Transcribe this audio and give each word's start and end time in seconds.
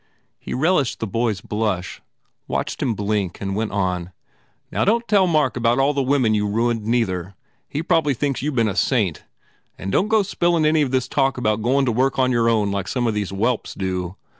He 0.39 0.55
relished 0.55 0.99
the 0.99 1.05
boy 1.05 1.29
s 1.29 1.41
blush, 1.41 2.01
watched 2.47 2.81
him 2.81 2.95
blink 2.95 3.39
and 3.39 3.55
went 3.55 3.71
on, 3.71 4.11
"Now, 4.71 4.83
don 4.83 5.01
t 5.01 5.05
tell 5.07 5.27
Mark 5.27 5.55
about 5.55 5.77
all 5.77 5.93
the 5.93 6.01
women 6.01 6.33
you 6.33 6.47
ruined, 6.47 6.83
neither. 6.87 7.35
He 7.69 7.83
prob 7.83 8.07
ly 8.07 8.15
thinks 8.15 8.41
you 8.41 8.51
been 8.51 8.67
a 8.67 8.75
saint. 8.75 9.23
And 9.77 9.91
don 9.91 10.05
t 10.05 10.09
go 10.09 10.23
spillin 10.23 10.65
any 10.65 10.81
of 10.81 10.89
this 10.89 11.07
talk 11.07 11.37
about 11.37 11.61
goin 11.61 11.85
to 11.85 11.91
work 11.91 12.17
on 12.17 12.31
your 12.31 12.49
own 12.49 12.71
like 12.71 12.87
some 12.87 13.05
of 13.05 13.13
these 13.13 13.29
whelps 13.29 13.75
do. 13.75 14.15